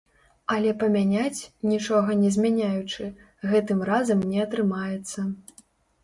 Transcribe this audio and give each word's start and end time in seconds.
Але 0.53 0.69
памяняць, 0.83 1.41
нічога 1.71 2.15
не 2.21 2.31
змяняючы, 2.37 3.09
гэтым 3.51 3.83
разам 3.89 4.23
не 4.31 4.39
атрымаецца. 4.45 5.27